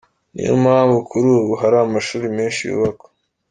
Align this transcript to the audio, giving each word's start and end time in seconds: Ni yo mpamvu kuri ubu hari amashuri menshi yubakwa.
Ni 0.33 0.41
yo 0.47 0.53
mpamvu 0.63 0.97
kuri 1.09 1.27
ubu 1.37 1.53
hari 1.61 1.75
amashuri 1.79 2.27
menshi 2.37 2.61
yubakwa. 2.69 3.07